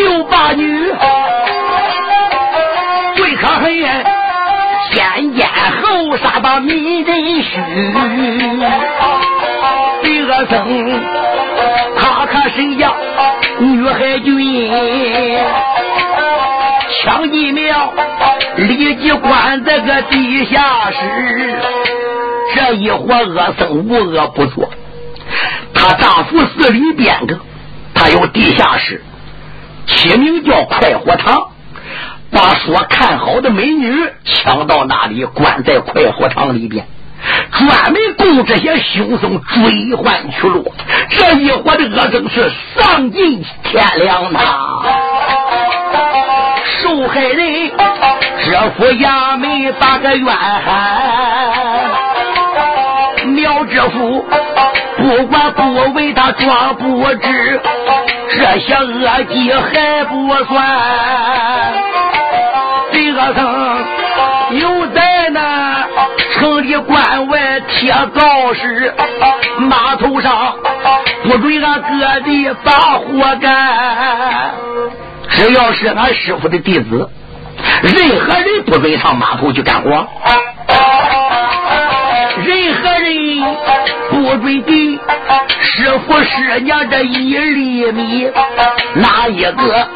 [0.00, 0.94] 有八女，
[3.16, 3.70] 最可恨
[4.92, 5.46] 先奸
[5.82, 7.60] 后杀把民人虚，
[10.02, 11.02] 李恶僧
[11.98, 12.94] 他可谁呀？
[13.60, 14.68] 女海军
[17.02, 17.92] 抢一苗，
[18.56, 21.60] 立即关在个地下室。
[22.54, 24.70] 这一伙恶僧无恶不作，
[25.74, 27.38] 他大佛寺里边个，
[27.94, 29.02] 他有地下室，
[29.86, 31.48] 起名叫快活堂，
[32.30, 33.94] 把所看好的美女
[34.24, 36.86] 抢到那里，关在快活堂里边。
[37.52, 40.72] 专门供这些凶僧追还去路，
[41.10, 44.40] 这一伙的恶僧是丧尽天良呐！
[46.82, 47.70] 受害人
[48.44, 50.70] 这副衙门把个冤喊，
[53.26, 54.24] 苗知府
[54.96, 57.60] 不管不为他抓不知，
[58.30, 60.58] 这些恶计还不算，
[62.92, 63.84] 这恶僧
[67.90, 68.94] 外贴告示，
[69.58, 70.54] 码头上
[71.24, 74.54] 不准俺各地把活干。
[75.28, 77.10] 只要是俺师傅的弟子，
[77.82, 80.06] 任何人不准上码头去干活。
[82.44, 83.12] 任何人
[84.10, 84.98] 不准给
[85.60, 88.30] 师傅师娘这一粒米，
[88.94, 89.88] 哪一个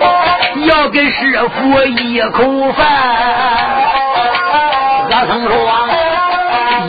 [0.66, 2.86] 要给师傅一口饭？
[5.10, 5.54] 阿僧说。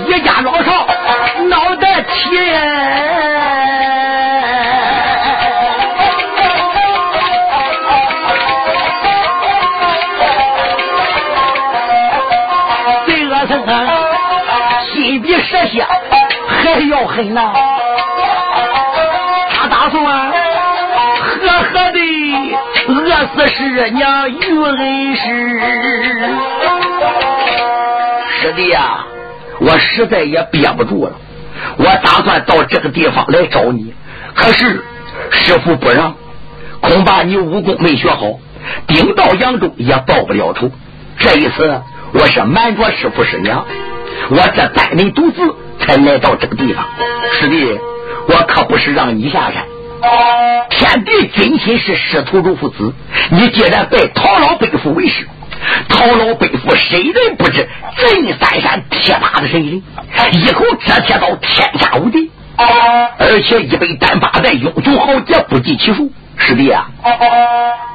[0.07, 0.74] 一家老少
[2.15, 2.31] 脑袋铁，
[13.05, 13.53] 这恶僧
[14.93, 15.85] 心比蛇蝎
[16.47, 17.51] 还要狠呐！
[19.49, 20.03] 他打算
[21.21, 21.99] 狠狠的
[22.87, 25.59] 饿死师娘于恩师，
[28.39, 29.05] 师弟呀！
[29.59, 31.13] 我实在也憋不住了，
[31.77, 33.93] 我打算到这个地方来找你，
[34.33, 34.83] 可是
[35.31, 36.15] 师傅不让，
[36.81, 38.39] 恐怕你武功没学好，
[38.87, 40.71] 顶到扬州也报不了仇。
[41.17, 41.81] 这一次
[42.13, 43.65] 我是瞒着师傅师娘，
[44.29, 45.41] 我这单人独自
[45.79, 46.85] 才来到这个地方。
[47.39, 47.79] 师弟，
[48.27, 49.65] 我可不是让你下山，
[50.69, 52.93] 天地君亲是师徒如父子，
[53.31, 55.27] 你既然拜陶老背父为师。
[55.89, 57.67] 陶老背负谁人不知？
[57.97, 59.81] 镇三山铁打的神人，
[60.33, 66.11] 一口遮铁到天下无敌，而且一杯单八代英雄豪杰不计其数。
[66.37, 66.85] 师弟啊，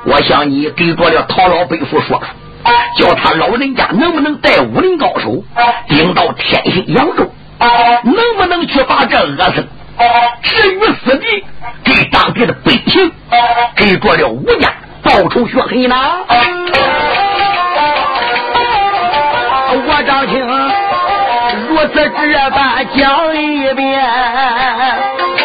[0.06, 2.22] 我向你给着了陶老背负说说，
[2.96, 5.44] 叫他老人家能不能带武林高手
[5.86, 7.30] 顶到天兴扬州，
[8.04, 9.68] 能不能去把这恶僧
[10.42, 11.44] 置于死地，
[11.84, 13.12] 给当地的百姓
[13.76, 15.96] 给着了吴家报仇雪恨呢？
[19.86, 20.40] 我张青
[21.68, 25.39] 如此这般讲一遍。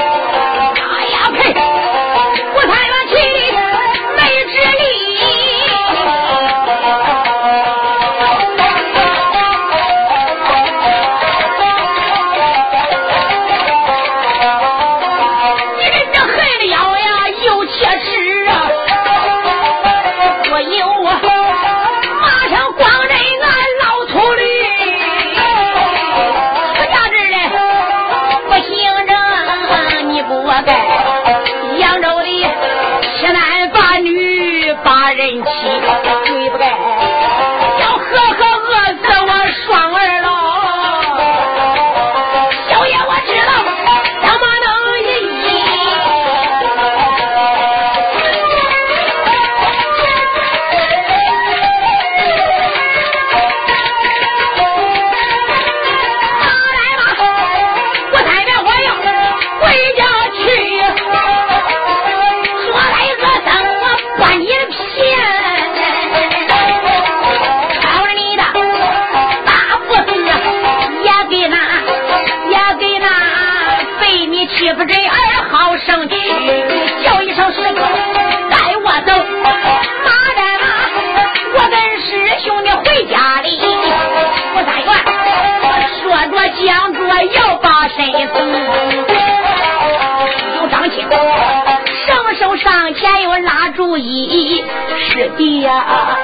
[87.24, 88.36] 要把身送。
[90.56, 91.08] 有张青
[92.06, 94.64] 伸手上前又拉住一，
[94.98, 96.18] 师弟呀，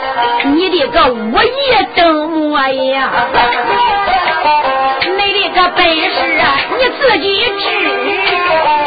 [0.44, 1.50] 你的个武艺
[1.96, 3.10] 怎么样？
[5.02, 5.10] 你
[5.44, 6.44] 的个本事啊，
[6.78, 7.26] 你自己
[7.60, 8.81] 知。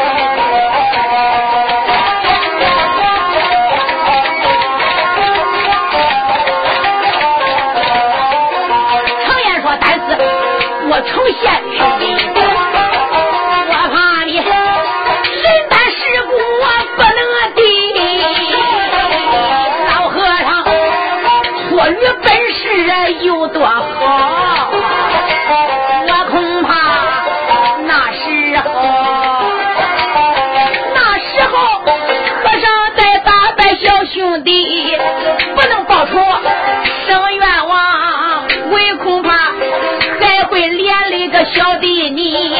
[41.74, 42.54] 小弟，你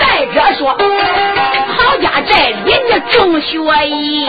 [0.00, 4.28] 再者说，郝家寨里你种学艺，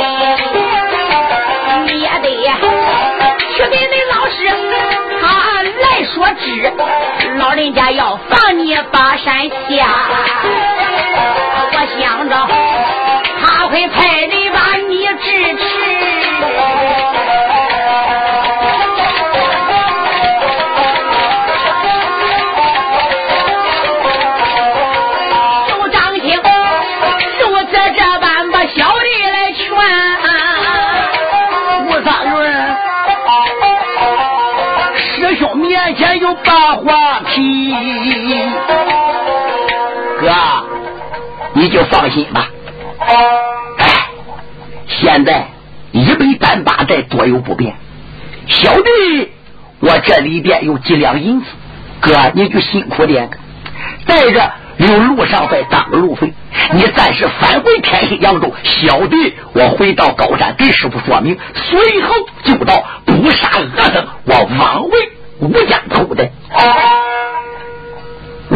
[1.85, 2.29] 你也得
[3.55, 4.37] 去给那老师
[5.19, 6.71] 他来说知，
[7.39, 9.87] 老人家要放你巴山下，
[11.71, 12.35] 我想着
[13.41, 15.63] 他会派人把你支持。
[40.19, 40.29] 哥，
[41.53, 42.49] 你就放心吧。
[43.77, 43.85] 哎，
[44.87, 45.47] 现在
[45.91, 47.75] 一百单八寨多有不便，
[48.47, 49.31] 小弟
[49.79, 51.47] 我这里边有几两银子，
[51.99, 53.29] 哥你就辛苦点，
[54.05, 56.33] 带着有路上再当路费。
[56.71, 64.91] 你暂时返回天心扬州，小弟我回到高山给师傅说明，随后就到不杀恶僧，我往回。
[65.39, 66.31] 吴家口的，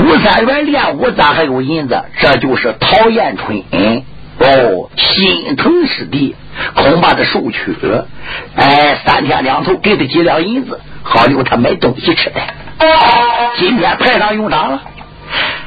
[0.03, 2.03] 吴三元练武咋还有银子？
[2.19, 3.63] 这就是陶彦春
[4.39, 6.35] 哦，心疼师弟，
[6.73, 7.75] 恐怕他受屈。
[8.55, 12.41] 哎，三天两头给他几两银子，好留他买东西吃的。
[13.57, 14.81] 今天派上用场了。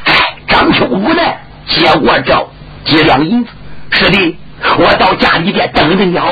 [0.07, 0.13] 哎，
[0.49, 2.49] 张秋无奈接过这
[2.85, 3.51] 几两银子，
[3.91, 4.37] 师弟，
[4.79, 6.27] 我到家里边等着你啊。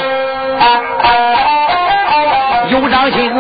[2.71, 3.31] 有张青。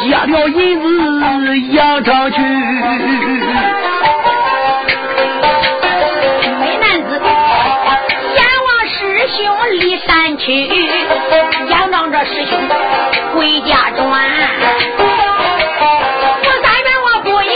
[0.00, 2.36] 借了银子扬长去，
[10.38, 10.66] 去，
[11.68, 12.58] 仰仗着师兄
[13.34, 14.00] 回家转。
[16.40, 17.46] 我三边我不依，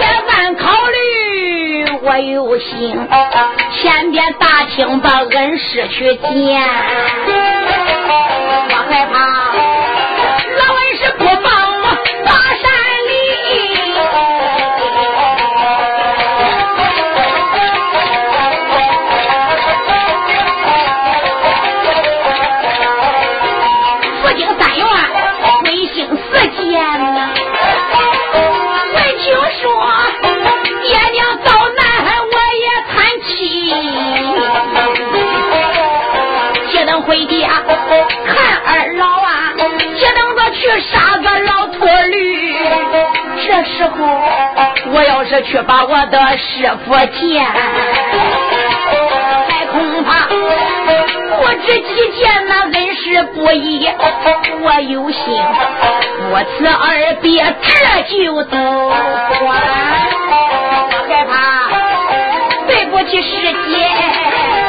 [0.00, 0.94] 也暗考虑，
[2.02, 2.68] 我有心
[3.72, 6.30] 前边打听把恩师去见，
[8.68, 9.69] 我害怕。
[43.80, 43.92] 时候
[44.92, 47.42] 我要是去把我的师傅见，
[49.48, 53.88] 还恐怕不知几见那恩师不义。
[54.60, 55.22] 我有心
[56.30, 59.48] 我此二别这就走，我
[61.08, 61.32] 害怕
[62.66, 63.30] 对不起师
[63.66, 64.59] 姐。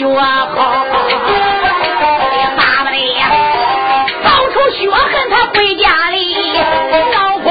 [0.00, 0.86] 学好，
[2.56, 2.96] 巴不得
[4.24, 6.18] 报仇雪恨他回家里，
[7.12, 7.46] 老婆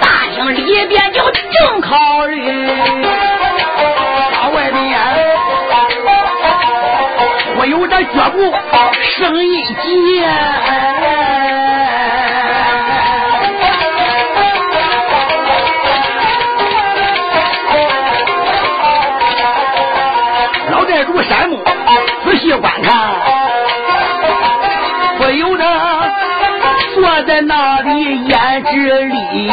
[0.00, 0.04] 大
[0.34, 2.66] 厅里边就正考虑，
[4.32, 4.80] 到外边
[7.58, 8.54] 我有这脚步
[9.18, 10.89] 生一劫。
[22.58, 22.92] 观看，
[25.18, 25.64] 不由得
[26.94, 29.50] 坐在那里眼直里，